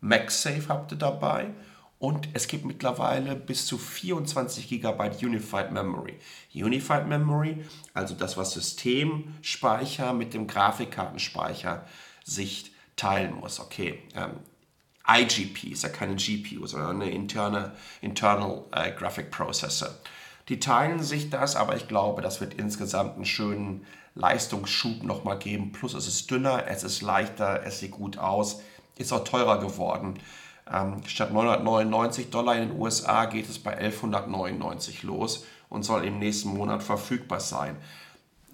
MagSafe 0.00 0.68
habt 0.68 0.92
ihr 0.92 0.98
dabei 0.98 1.52
und 1.98 2.30
es 2.32 2.48
gibt 2.48 2.64
mittlerweile 2.64 3.36
bis 3.36 3.66
zu 3.66 3.76
24 3.76 4.68
GB 4.68 5.10
Unified 5.22 5.70
Memory. 5.70 6.18
Unified 6.54 7.06
Memory, 7.06 7.62
also 7.92 8.14
das, 8.14 8.38
was 8.38 8.52
Systemspeicher 8.52 10.14
mit 10.14 10.32
dem 10.32 10.46
Grafikkartenspeicher 10.46 11.84
sich 12.24 12.72
teilen 12.96 13.34
muss. 13.34 13.60
Okay, 13.60 14.02
ähm, 14.14 14.32
IGP 15.10 15.72
ist 15.72 15.82
ja 15.82 15.88
keine 15.88 16.16
GPU, 16.16 16.66
sondern 16.66 17.02
eine 17.02 17.10
interne 17.10 17.72
Internal 18.00 18.64
äh, 18.72 18.92
Graphic 18.92 19.30
Processor. 19.30 19.90
Die 20.48 20.60
teilen 20.60 21.02
sich 21.02 21.30
das, 21.30 21.56
aber 21.56 21.76
ich 21.76 21.88
glaube, 21.88 22.22
das 22.22 22.40
wird 22.40 22.54
insgesamt 22.54 23.16
einen 23.16 23.24
schönen 23.24 23.86
Leistungsschub 24.14 25.02
nochmal 25.02 25.38
geben. 25.38 25.72
Plus 25.72 25.94
es 25.94 26.06
ist 26.06 26.30
dünner, 26.30 26.64
es 26.66 26.82
ist 26.82 27.02
leichter, 27.02 27.62
es 27.64 27.78
sieht 27.78 27.92
gut 27.92 28.18
aus, 28.18 28.60
ist 28.96 29.12
auch 29.12 29.24
teurer 29.24 29.58
geworden. 29.60 30.18
Ähm, 30.72 31.02
statt 31.06 31.32
999 31.32 32.30
Dollar 32.30 32.56
in 32.56 32.68
den 32.68 32.78
USA 32.78 33.24
geht 33.26 33.48
es 33.48 33.58
bei 33.58 33.76
1199 33.76 35.02
los 35.02 35.44
und 35.68 35.84
soll 35.84 36.04
im 36.04 36.18
nächsten 36.18 36.50
Monat 36.50 36.82
verfügbar 36.82 37.40
sein. 37.40 37.76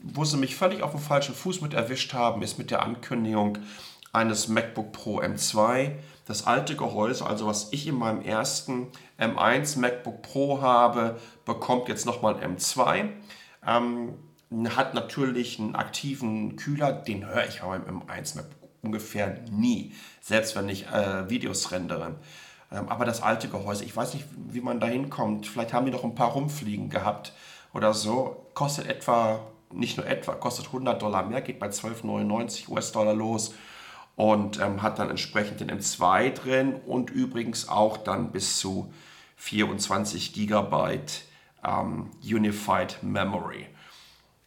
Wo 0.03 0.25
sie 0.25 0.37
mich 0.37 0.55
völlig 0.55 0.83
auf 0.83 0.93
dem 0.93 1.01
falschen 1.01 1.35
Fuß 1.35 1.63
mit 1.63 1.75
erwischt 1.75 2.15
haben, 2.15 2.43
ist 2.43 2.59
mit 2.59 2.71
der 2.71 2.83
Ankündigung 2.83 3.59
eines 4.13 4.49
MacBook 4.49 4.93
Pro 4.93 5.21
M2. 5.21 5.93
Das 6.27 6.45
alte 6.45 6.75
Gehäuse, 6.75 7.25
also 7.25 7.47
was 7.47 7.73
ich 7.73 7.87
in 7.87 7.95
meinem 7.95 8.21
ersten 8.21 8.89
M1 9.19 9.79
MacBook 9.79 10.23
Pro 10.23 10.61
habe, 10.61 11.21
bekommt 11.45 11.89
jetzt 11.89 12.05
nochmal 12.05 12.35
ein 12.35 12.57
M2. 12.57 13.11
Ähm, 13.65 14.15
hat 14.77 14.95
natürlich 14.95 15.61
einen 15.61 15.77
aktiven 15.77 16.57
Kühler, 16.57 16.93
den 16.93 17.27
höre 17.27 17.47
ich 17.47 17.61
beim 17.61 18.01
M1 18.01 18.37
MacBook 18.37 18.71
ungefähr 18.83 19.39
nie, 19.53 19.93
selbst 20.21 20.57
wenn 20.57 20.69
ich 20.69 20.89
äh, 20.89 21.31
Videos 21.31 21.71
rendere. 21.71 22.17
Ähm, 22.73 22.89
aber 22.89 23.05
das 23.05 23.23
alte 23.23 23.49
Gehäuse, 23.49 23.85
ich 23.85 23.95
weiß 23.95 24.15
nicht, 24.15 24.27
wie 24.49 24.61
man 24.61 24.81
da 24.81 24.89
hinkommt. 24.89 25.47
Vielleicht 25.47 25.73
haben 25.73 25.87
die 25.87 25.93
noch 25.93 26.03
ein 26.03 26.17
paar 26.17 26.33
rumfliegen 26.33 26.91
gehabt 26.91 27.35
oder 27.73 27.95
so. 27.95 28.49
Kostet 28.55 28.89
etwa, 28.89 29.47
nicht 29.73 29.97
nur 29.97 30.07
etwa, 30.07 30.35
kostet 30.35 30.67
100 30.67 31.01
Dollar 31.01 31.25
mehr, 31.25 31.41
geht 31.41 31.61
bei 31.61 31.69
12,99 31.69 32.69
US-Dollar 32.69 33.15
los 33.15 33.55
und 34.17 34.59
ähm, 34.61 34.83
hat 34.83 34.99
dann 34.99 35.11
entsprechend 35.11 35.61
den 35.61 35.71
M2 35.71 36.31
drin 36.31 36.75
und 36.87 37.11
übrigens 37.11 37.69
auch 37.69 37.97
dann 37.97 38.33
bis 38.33 38.59
zu 38.59 38.93
24 39.37 40.33
Gigabyte 40.33 41.23
ähm, 41.65 42.11
Unified 42.23 43.03
Memory 43.03 43.67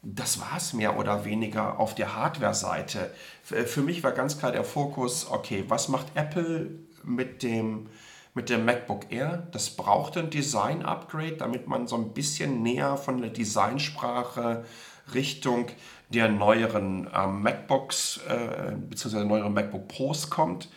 das 0.02 0.40
war 0.40 0.58
es 0.58 0.74
mehr 0.74 0.98
oder 0.98 1.26
weniger 1.26 1.80
auf 1.80 1.94
der 1.94 2.16
Hardware-Seite. 2.16 3.14
Für 3.44 3.82
mich 3.82 4.04
war 4.04 4.12
ganz 4.12 4.38
klar 4.38 4.52
der 4.52 4.64
Fokus, 4.64 5.30
okay, 5.30 5.66
was 5.68 5.90
macht 5.90 6.08
Apple 6.16 6.70
mit 7.04 7.44
dem, 7.44 7.90
mit 8.34 8.50
dem 8.50 8.64
MacBook 8.64 9.12
Air? 9.12 9.48
Das 9.52 9.72
braucht 9.72 10.18
ein 10.18 10.30
Design-Upgrade, 10.30 11.38
damit 11.38 11.68
man 11.68 11.88
so 11.88 11.98
ein 11.98 12.14
bisschen 12.14 12.64
näher 12.64 12.96
von 12.96 13.22
der 13.22 13.32
Designsprache 13.32 14.64
Richtung 15.14 15.68
der 16.10 16.30
neueren 16.30 17.08
äh, 17.08 17.28
MacBooks 17.28 18.20
äh, 18.28 18.74
bzw. 18.76 19.24
neueren 19.26 19.54
MacBook 19.54 19.88
Pros 19.88 20.30
kommt 20.30 20.70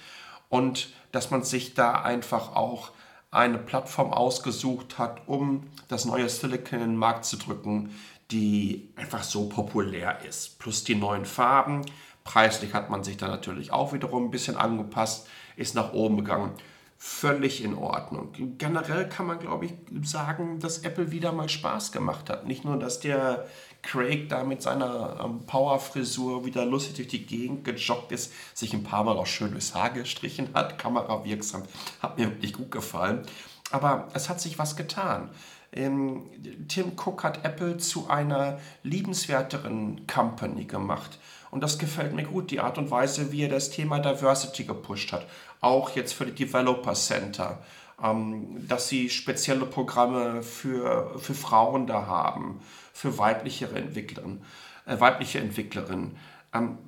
und 0.49 0.91
dass 1.11 1.31
man 1.31 1.43
sich 1.43 1.75
da 1.75 2.03
einfach 2.03 2.55
auch 2.55 2.93
eine 3.31 3.59
Plattform 3.59 4.13
ausgesucht 4.13 4.99
hat, 4.99 5.23
um 5.27 5.65
das 5.89 6.05
neue 6.05 6.29
Silicon 6.29 6.81
in 6.81 6.91
den 6.91 6.97
Markt 6.97 7.25
zu 7.25 7.39
drücken, 7.39 7.91
die 8.31 8.91
einfach 8.97 9.23
so 9.23 9.49
populär 9.49 10.19
ist. 10.29 10.59
Plus 10.59 10.85
die 10.85 10.95
neuen 10.95 11.25
Farben. 11.25 11.83
Preislich 12.25 12.75
hat 12.75 12.91
man 12.91 13.03
sich 13.03 13.17
da 13.17 13.29
natürlich 13.29 13.73
auch 13.73 13.93
wiederum 13.93 14.27
ein 14.27 14.31
bisschen 14.31 14.57
angepasst, 14.57 15.29
ist 15.57 15.75
nach 15.75 15.93
oben 15.93 16.19
gegangen. 16.19 16.53
Völlig 16.99 17.65
in 17.65 17.75
Ordnung. 17.75 18.33
Generell 18.59 19.09
kann 19.09 19.27
man, 19.27 19.41
glaube 19.41 19.65
ich, 19.65 19.73
sagen, 20.03 20.61
dass 20.61 20.79
Apple 20.79 21.11
wieder 21.11 21.33
mal 21.33 21.49
Spaß 21.49 21.91
gemacht 21.91 22.31
hat. 22.31 22.47
Nicht 22.47 22.65
nur, 22.65 22.79
dass 22.79 23.01
der 23.01 23.47
Craig 23.83 24.29
da 24.29 24.45
mit 24.45 24.63
seiner 24.63 25.21
ähm, 25.23 25.45
Powerfrisur 25.47 26.45
wieder 26.45 26.65
lustig 26.65 26.95
durch 26.97 27.09
die 27.09 27.27
Gegend 27.27 27.65
gejoggt 27.65 28.13
ist, 28.13 28.33
sich 28.55 28.73
ein 28.73 28.85
paar 28.85 29.05
Mal 29.05 29.17
auch 29.17 29.27
schön 29.27 29.51
durchs 29.51 29.75
Haar 29.75 29.91
gestrichen 29.91 30.51
hat, 30.55 30.79
kamerawirksam, 30.83 31.65
hat 32.01 32.19
mir 32.19 32.31
wirklich 32.31 32.53
gut 32.53 32.71
gefallen. 32.71 33.23
Aber 33.71 34.09
es 34.15 34.29
hat 34.29 34.41
sich 34.41 34.59
was 34.59 34.77
getan. 34.77 35.31
Ähm, 35.73 36.25
Tim 36.69 36.93
Cook 36.97 37.25
hat 37.25 37.45
Apple 37.45 37.79
zu 37.79 38.09
einer 38.09 38.61
liebenswerteren 38.83 40.07
Company 40.07 40.65
gemacht. 40.65 41.19
Und 41.51 41.63
das 41.63 41.79
gefällt 41.79 42.15
mir 42.15 42.25
gut, 42.25 42.51
die 42.51 42.61
Art 42.61 42.79
und 42.79 42.91
Weise, 42.91 43.33
wie 43.33 43.43
er 43.43 43.49
das 43.49 43.71
Thema 43.71 43.99
Diversity 43.99 44.65
gepusht 44.65 45.13
hat. 45.13 45.27
Auch 45.61 45.91
jetzt 45.91 46.13
für 46.13 46.27
die 46.27 46.45
Developer 46.45 46.95
Center, 46.95 47.59
ähm, 48.03 48.67
dass 48.69 48.89
sie 48.89 49.09
spezielle 49.09 49.67
Programme 49.67 50.43
für, 50.43 51.19
für 51.19 51.35
Frauen 51.35 51.87
da 51.87 52.07
haben, 52.07 52.61
für 52.93 53.19
weibliche 53.19 53.67
Entwicklerinnen. 53.69 54.45
Äh, 54.87 55.01
weibliche 55.01 55.39
Entwicklerinnen. 55.39 56.17
Ähm, 56.53 56.79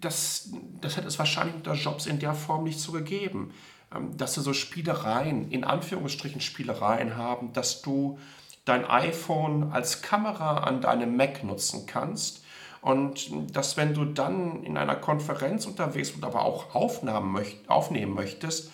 das, 0.00 0.50
das 0.80 0.96
hätte 0.96 1.08
es 1.08 1.18
wahrscheinlich 1.18 1.56
unter 1.56 1.74
Jobs 1.74 2.06
in 2.06 2.18
der 2.18 2.34
Form 2.34 2.64
nicht 2.64 2.80
so 2.80 2.92
gegeben. 2.92 3.52
Ähm, 3.94 4.16
dass 4.16 4.34
sie 4.34 4.42
so 4.42 4.52
Spielereien, 4.52 5.50
in 5.50 5.64
Anführungsstrichen 5.64 6.40
Spielereien 6.40 7.16
haben, 7.16 7.52
dass 7.52 7.80
du 7.80 8.18
dein 8.64 8.84
iPhone 8.84 9.72
als 9.72 10.02
Kamera 10.02 10.58
an 10.58 10.82
deinem 10.82 11.16
Mac 11.16 11.42
nutzen 11.42 11.86
kannst 11.86 12.44
und 12.82 13.30
dass 13.56 13.78
wenn 13.78 13.94
du 13.94 14.04
dann 14.04 14.62
in 14.62 14.76
einer 14.76 14.94
Konferenz 14.94 15.64
unterwegs 15.64 16.10
bist, 16.10 16.24
aber 16.24 16.42
auch 16.42 16.74
Aufnahmen 16.74 17.32
möcht 17.32 17.68
aufnehmen 17.68 18.12
möchtest, 18.12 18.70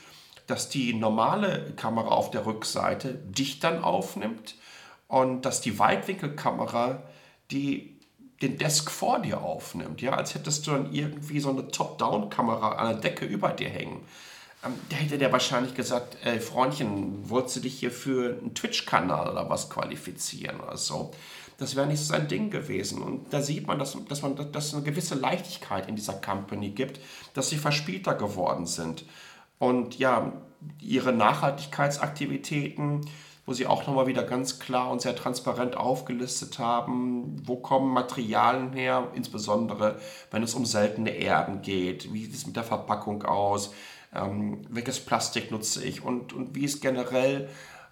dass 0.48 0.68
die 0.68 0.94
normale 0.94 1.72
Kamera 1.76 2.08
auf 2.08 2.32
der 2.32 2.44
Rückseite 2.44 3.14
dich 3.14 3.60
dann 3.60 3.84
aufnimmt 3.84 4.56
und 5.14 5.42
dass 5.42 5.60
die 5.60 5.78
Weitwinkelkamera 5.78 7.04
die 7.52 8.00
den 8.42 8.58
Desk 8.58 8.90
vor 8.90 9.20
dir 9.20 9.42
aufnimmt, 9.42 10.02
ja, 10.02 10.14
als 10.14 10.34
hättest 10.34 10.66
du 10.66 10.72
dann 10.72 10.92
irgendwie 10.92 11.38
so 11.38 11.50
eine 11.50 11.68
Top-Down-Kamera 11.68 12.72
an 12.72 12.88
der 12.88 12.96
Decke 12.96 13.24
über 13.24 13.50
dir 13.50 13.68
hängen. 13.68 14.00
Ähm, 14.64 14.72
da 14.88 14.96
hätte 14.96 15.16
der 15.16 15.30
wahrscheinlich 15.30 15.74
gesagt, 15.76 16.16
ey, 16.24 16.40
Freundchen, 16.40 17.30
wolltest 17.30 17.56
du 17.56 17.60
dich 17.60 17.78
hier 17.78 17.92
für 17.92 18.36
einen 18.40 18.56
Twitch-Kanal 18.56 19.30
oder 19.30 19.48
was 19.48 19.70
qualifizieren 19.70 20.58
oder 20.58 20.76
so? 20.76 21.12
Das 21.58 21.76
wäre 21.76 21.86
nicht 21.86 22.00
so 22.00 22.06
sein 22.06 22.26
Ding 22.26 22.50
gewesen. 22.50 23.00
Und 23.00 23.32
da 23.32 23.40
sieht 23.40 23.68
man, 23.68 23.78
dass, 23.78 23.96
dass, 24.08 24.22
man, 24.22 24.50
dass 24.50 24.74
eine 24.74 24.82
gewisse 24.82 25.14
Leichtigkeit 25.14 25.88
in 25.88 25.94
dieser 25.94 26.14
Company 26.14 26.70
gibt, 26.70 26.98
dass 27.34 27.50
sie 27.50 27.58
verspielter 27.58 28.14
geworden 28.14 28.66
sind. 28.66 29.04
Und 29.60 29.96
ja, 29.96 30.32
ihre 30.80 31.12
Nachhaltigkeitsaktivitäten, 31.12 33.02
wo 33.46 33.52
sie 33.52 33.66
auch 33.66 33.86
nochmal 33.86 34.06
wieder 34.06 34.22
ganz 34.22 34.58
klar 34.58 34.90
und 34.90 35.02
sehr 35.02 35.14
transparent 35.16 35.76
aufgelistet 35.76 36.58
haben, 36.58 37.42
wo 37.44 37.56
kommen 37.56 37.92
Materialien 37.92 38.72
her, 38.72 39.08
insbesondere 39.14 40.00
wenn 40.30 40.42
es 40.42 40.54
um 40.54 40.64
seltene 40.64 41.10
Erden 41.10 41.62
geht, 41.62 42.12
wie 42.12 42.24
sieht 42.24 42.34
es 42.34 42.46
mit 42.46 42.56
der 42.56 42.64
Verpackung 42.64 43.22
aus, 43.24 43.74
ähm, 44.14 44.62
welches 44.70 45.00
Plastik 45.00 45.50
nutze 45.50 45.84
ich 45.84 46.02
und, 46.02 46.32
und 46.32 46.54
wie 46.54 46.64
ist 46.64 46.80
generell 46.80 47.48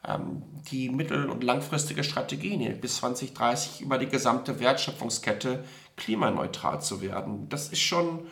ähm, 0.09 0.43
die 0.71 0.89
mittel- 0.89 1.29
und 1.29 1.45
langfristige 1.45 2.03
Strategie, 2.03 2.57
bis 2.71 2.97
2030 2.97 3.83
über 3.83 3.99
die 3.99 4.09
gesamte 4.09 4.59
Wertschöpfungskette 4.59 5.65
klimaneutral 5.97 6.81
zu 6.81 7.03
werden. 7.03 7.49
Das 7.49 7.69
ist 7.69 7.81
schon 7.81 8.27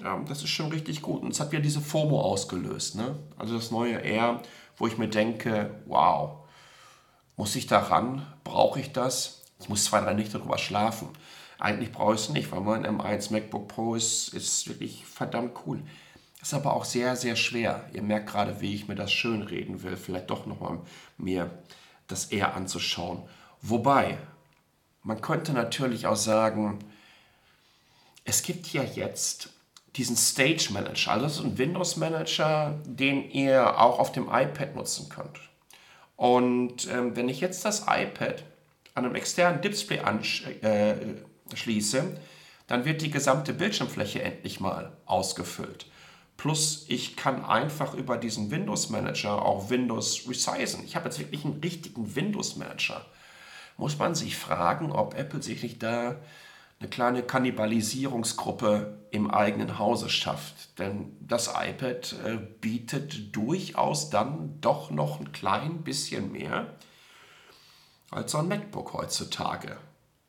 ja, 0.00 0.18
das 0.26 0.42
ist 0.42 0.50
schon 0.50 0.70
richtig 0.70 1.02
gut. 1.02 1.22
Und 1.22 1.32
es 1.32 1.40
hat 1.40 1.52
wieder 1.52 1.62
diese 1.62 1.80
FOMO 1.80 2.20
ausgelöst. 2.20 2.96
Ne? 2.96 3.16
Also 3.36 3.54
das 3.54 3.70
neue 3.70 3.96
Air, 3.96 4.40
wo 4.76 4.86
ich 4.86 4.98
mir 4.98 5.08
denke, 5.08 5.70
wow, 5.86 6.41
muss 7.42 7.56
ich 7.56 7.66
da 7.66 7.80
ran? 7.80 8.24
Brauche 8.44 8.78
ich 8.78 8.92
das? 8.92 9.42
Ich 9.58 9.68
muss 9.68 9.86
zwei, 9.86 10.00
drei 10.00 10.14
Nächte 10.14 10.38
drüber 10.38 10.58
schlafen. 10.58 11.08
Eigentlich 11.58 11.90
brauche 11.90 12.14
ich 12.14 12.20
es 12.20 12.28
nicht, 12.28 12.52
weil 12.52 12.60
mein 12.60 12.86
M1 12.86 13.32
MacBook 13.32 13.66
Pro 13.66 13.96
ist, 13.96 14.28
ist 14.28 14.68
wirklich 14.68 15.04
verdammt 15.04 15.50
cool. 15.66 15.82
Ist 16.40 16.54
aber 16.54 16.72
auch 16.72 16.84
sehr, 16.84 17.16
sehr 17.16 17.34
schwer. 17.34 17.90
Ihr 17.92 18.02
merkt 18.02 18.30
gerade, 18.30 18.60
wie 18.60 18.76
ich 18.76 18.86
mir 18.86 18.94
das 18.94 19.10
schön 19.10 19.42
reden 19.42 19.82
will. 19.82 19.96
Vielleicht 19.96 20.30
doch 20.30 20.46
nochmal 20.46 20.78
mir 21.18 21.50
das 22.06 22.26
eher 22.26 22.54
anzuschauen. 22.54 23.24
Wobei, 23.60 24.18
man 25.02 25.20
könnte 25.20 25.52
natürlich 25.52 26.06
auch 26.06 26.14
sagen, 26.14 26.78
es 28.22 28.44
gibt 28.44 28.72
ja 28.72 28.84
jetzt 28.84 29.48
diesen 29.96 30.16
Stage 30.16 30.68
Manager. 30.70 31.10
Also 31.10 31.26
ist 31.26 31.40
ein 31.40 31.58
Windows 31.58 31.96
Manager, 31.96 32.78
den 32.84 33.28
ihr 33.32 33.80
auch 33.80 33.98
auf 33.98 34.12
dem 34.12 34.28
iPad 34.28 34.76
nutzen 34.76 35.08
könnt. 35.08 35.40
Und 36.22 36.86
ähm, 36.86 37.16
wenn 37.16 37.28
ich 37.28 37.40
jetzt 37.40 37.64
das 37.64 37.86
iPad 37.88 38.44
an 38.94 39.04
einem 39.04 39.16
externen 39.16 39.60
Display 39.60 39.98
anschließe, 39.98 41.98
äh, 41.98 42.16
dann 42.68 42.84
wird 42.84 43.02
die 43.02 43.10
gesamte 43.10 43.52
Bildschirmfläche 43.52 44.22
endlich 44.22 44.60
mal 44.60 44.92
ausgefüllt. 45.04 45.86
Plus 46.36 46.84
ich 46.86 47.16
kann 47.16 47.44
einfach 47.44 47.94
über 47.94 48.18
diesen 48.18 48.52
Windows 48.52 48.88
Manager 48.88 49.44
auch 49.44 49.68
Windows 49.68 50.28
resizen. 50.28 50.84
Ich 50.84 50.94
habe 50.94 51.06
jetzt 51.06 51.18
wirklich 51.18 51.44
einen 51.44 51.58
richtigen 51.58 52.14
Windows 52.14 52.54
Manager. 52.54 53.04
Muss 53.76 53.98
man 53.98 54.14
sich 54.14 54.36
fragen, 54.36 54.92
ob 54.92 55.18
Apple 55.18 55.42
sich 55.42 55.64
nicht 55.64 55.82
da 55.82 56.14
eine 56.82 56.90
kleine 56.90 57.22
Kannibalisierungsgruppe 57.22 58.98
im 59.12 59.30
eigenen 59.30 59.78
Hause 59.78 60.08
schafft. 60.08 60.80
Denn 60.80 61.16
das 61.20 61.46
iPad 61.48 62.16
äh, 62.26 62.38
bietet 62.60 63.36
durchaus 63.36 64.10
dann 64.10 64.60
doch 64.60 64.90
noch 64.90 65.20
ein 65.20 65.30
klein 65.30 65.82
bisschen 65.82 66.32
mehr 66.32 66.74
als 68.10 68.32
so 68.32 68.38
ein 68.38 68.48
MacBook 68.48 68.94
heutzutage. 68.94 69.76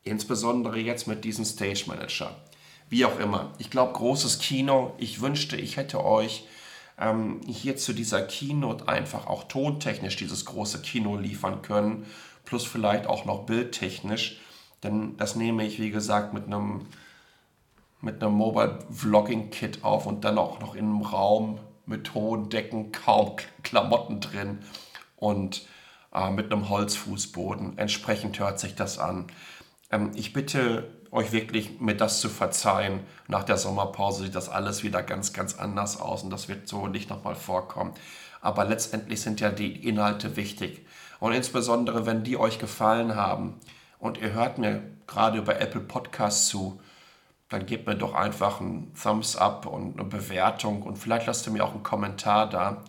Insbesondere 0.04 0.78
jetzt 0.78 1.08
mit 1.08 1.26
diesem 1.26 1.44
Stage 1.44 1.86
Manager. 1.88 2.36
Wie 2.88 3.04
auch 3.04 3.20
immer. 3.20 3.54
Ich 3.58 3.72
glaube, 3.72 3.94
großes 3.94 4.38
Kino. 4.38 4.94
Ich 5.00 5.22
wünschte, 5.22 5.58
ich 5.58 5.78
hätte 5.78 6.06
euch 6.06 6.46
ähm, 7.00 7.42
hier 7.48 7.78
zu 7.78 7.94
dieser 7.94 8.22
Keynote 8.22 8.88
einfach 8.88 9.26
auch 9.26 9.46
tontechnisch 9.46 10.18
dieses 10.18 10.46
große 10.46 10.82
Kino 10.84 11.18
liefern 11.18 11.64
können. 11.64 12.06
Plus 12.46 12.64
vielleicht 12.64 13.08
auch 13.08 13.26
noch 13.26 13.48
bildtechnisch. 13.48 14.40
Denn 14.84 15.18
das 15.18 15.36
nehme 15.36 15.66
ich, 15.66 15.80
wie 15.80 15.92
gesagt, 15.92 16.34
mit 16.34 16.46
einem, 16.46 16.86
mit 18.02 18.22
einem 18.22 18.34
Mobile 18.34 18.80
Vlogging 18.90 19.50
Kit 19.50 19.84
auf 19.84 20.06
und 20.06 20.24
dann 20.24 20.38
auch 20.38 20.60
noch 20.60 20.76
in 20.76 20.86
einem 20.86 21.02
Raum 21.02 21.60
mit 21.86 22.14
hohen 22.14 22.50
Decken, 22.50 22.92
kaum 22.92 23.36
Klamotten 23.64 24.20
drin 24.20 24.60
und 25.18 25.68
äh, 26.14 26.30
mit 26.30 26.52
einem 26.52 26.70
Holzfußboden. 26.70 27.78
Entsprechend 27.78 28.40
hört 28.40 28.60
sich 28.60 28.76
das 28.76 29.00
an. 29.00 29.28
Ähm, 29.92 30.12
ich 30.16 30.34
bitte 30.34 30.90
euch 31.12 31.32
wirklich, 31.32 31.80
mir 31.80 31.96
das 31.96 32.20
zu 32.20 32.30
verzeihen. 32.30 33.02
Nach 33.28 33.44
der 33.44 33.58
Sommerpause 33.58 34.24
sieht 34.24 34.36
das 34.36 34.50
alles 34.50 34.84
wieder 34.84 35.04
ganz, 35.04 35.32
ganz 35.32 35.56
anders 35.56 36.00
aus 36.00 36.24
und 36.24 36.30
das 36.30 36.50
wird 36.50 36.68
so 36.68 36.88
nicht 36.88 37.10
nochmal 37.10 37.36
vorkommen. 37.36 37.94
Aber 38.42 38.66
letztendlich 38.66 39.22
sind 39.22 39.40
ja 39.40 39.50
die 39.50 39.88
Inhalte 39.88 40.36
wichtig. 40.36 40.86
Und 41.20 41.34
insbesondere, 41.34 42.06
wenn 42.06 42.24
die 42.24 42.36
euch 42.38 42.60
gefallen 42.60 43.16
haben, 43.16 43.60
und 44.04 44.18
ihr 44.18 44.34
hört 44.34 44.58
mir 44.58 44.84
gerade 45.08 45.38
über 45.38 45.62
Apple 45.62 45.80
Podcasts 45.80 46.50
zu, 46.50 46.82
dann 47.48 47.66
gebt 47.66 47.88
mir 47.88 47.96
doch 47.96 48.14
einfach 48.14 48.60
einen 48.60 48.94
Thumbs 49.02 49.38
up 49.38 49.66
und 49.66 49.98
eine 49.98 50.04
Bewertung 50.10 50.82
und 50.84 50.98
vielleicht 50.98 51.26
lasst 51.26 51.48
ihr 51.48 51.54
mir 51.54 51.64
auch 51.64 51.72
einen 51.72 51.84
Kommentar 51.84 52.50
da. 52.50 52.84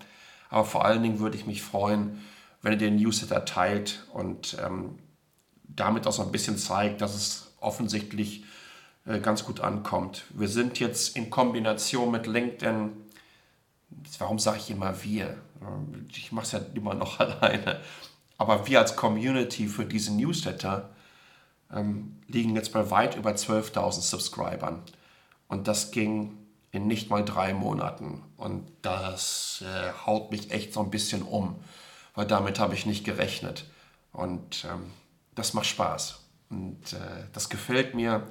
Aber 0.51 0.65
vor 0.65 0.85
allen 0.85 1.05
Dingen 1.05 1.21
würde 1.21 1.37
ich 1.37 1.47
mich 1.47 1.63
freuen, 1.63 2.21
wenn 2.63 2.73
ihr 2.73 2.79
den 2.79 2.97
Newsletter 2.97 3.45
teilt 3.45 4.09
und 4.13 4.57
ähm, 4.61 4.99
damit 5.63 6.09
auch 6.09 6.13
so 6.13 6.23
ein 6.23 6.33
bisschen 6.33 6.59
zeigt, 6.59 7.01
dass 7.01 7.15
es 7.15 7.55
offensichtlich 7.61 8.43
äh, 9.07 9.21
ganz 9.21 9.45
gut 9.45 9.61
ankommt. 9.61 10.25
Wir 10.31 10.49
sind 10.49 10.81
jetzt 10.81 11.17
in 11.17 11.31
Kombination 11.31 12.11
mit 12.11 12.27
LinkedIn, 12.27 12.91
warum 14.19 14.41
sage 14.41 14.59
ich 14.59 14.69
immer 14.69 15.05
wir? 15.05 15.37
Ich 16.11 16.33
mache 16.33 16.45
es 16.47 16.53
ja 16.53 16.61
immer 16.75 16.95
noch 16.95 17.21
alleine. 17.21 17.81
Aber 18.37 18.67
wir 18.67 18.81
als 18.81 18.97
Community 18.97 19.69
für 19.69 19.85
diesen 19.85 20.17
Newsletter 20.17 20.91
ähm, 21.75 22.23
liegen 22.29 22.55
jetzt 22.55 22.73
bei 22.73 22.91
weit 22.91 23.17
über 23.17 23.31
12.000 23.31 24.01
Subscribern. 24.01 24.83
Und 25.49 25.69
das 25.69 25.91
ging 25.91 26.39
in 26.71 26.87
nicht 26.87 27.11
mal 27.11 27.25
drei 27.25 27.55
Monaten. 27.55 28.23
Und 28.37 28.67
das 28.83 29.63
äh, 29.67 29.93
haut 30.07 30.31
mich 30.31 30.51
echt 30.51 30.73
so 30.73 30.81
ein 30.81 30.91
bisschen 30.91 31.23
um, 31.23 31.57
weil 32.15 32.27
damit 32.27 32.59
habe 32.59 32.75
ich 32.75 32.87
nicht 32.87 33.05
gerechnet. 33.05 33.69
Und 34.13 34.65
ähm, 34.65 34.91
das 35.35 35.55
macht 35.55 35.67
Spaß. 35.67 36.21
Und 36.51 36.93
äh, 36.93 37.27
das 37.33 37.49
gefällt 37.49 37.95
mir. 37.95 38.27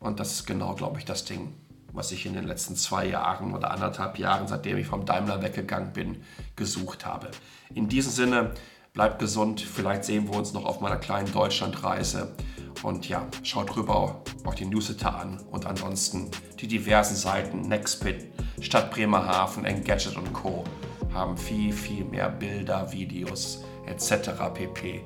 Und 0.00 0.20
das 0.20 0.32
ist 0.32 0.46
genau, 0.46 0.74
glaube 0.74 0.98
ich, 0.98 1.04
das 1.04 1.24
Ding, 1.24 1.54
was 1.92 2.12
ich 2.12 2.26
in 2.26 2.34
den 2.34 2.46
letzten 2.46 2.76
zwei 2.76 3.06
Jahren 3.06 3.54
oder 3.54 3.70
anderthalb 3.70 4.18
Jahren, 4.18 4.46
seitdem 4.46 4.78
ich 4.78 4.86
vom 4.86 5.04
Daimler 5.04 5.42
weggegangen 5.42 5.92
bin, 5.92 6.22
gesucht 6.56 7.04
habe. 7.04 7.30
In 7.74 7.88
diesem 7.88 8.12
Sinne, 8.12 8.54
bleibt 8.92 9.18
gesund. 9.18 9.60
Vielleicht 9.60 10.04
sehen 10.04 10.28
wir 10.28 10.36
uns 10.36 10.52
noch 10.52 10.64
auf 10.64 10.80
meiner 10.80 10.96
kleinen 10.96 11.30
Deutschlandreise. 11.30 12.34
Und 12.82 13.08
ja, 13.08 13.26
schaut 13.42 13.76
rüber 13.76 14.22
auch 14.44 14.54
die 14.54 14.64
Newsletter 14.64 15.18
an 15.18 15.40
und 15.50 15.66
ansonsten 15.66 16.30
die 16.60 16.68
diversen 16.68 17.16
Seiten 17.16 17.62
Nextbit, 17.62 18.26
Stadt 18.60 18.90
Bremerhaven, 18.90 19.64
Engadget 19.64 20.16
und 20.16 20.32
Co. 20.32 20.64
haben 21.12 21.36
viel, 21.36 21.72
viel 21.72 22.04
mehr 22.04 22.28
Bilder, 22.28 22.92
Videos 22.92 23.64
etc. 23.86 24.30
pp. 24.54 25.02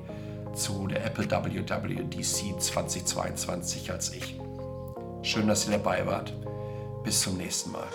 zu 0.53 0.87
der 0.87 1.05
Apple 1.05 1.29
WWDC 1.29 2.59
2022 2.59 3.91
als 3.91 4.13
ich. 4.13 4.39
Schön, 5.21 5.47
dass 5.47 5.67
ihr 5.67 5.77
dabei 5.77 6.05
wart. 6.05 6.33
Bis 7.03 7.21
zum 7.21 7.37
nächsten 7.37 7.71
Mal. 7.71 7.87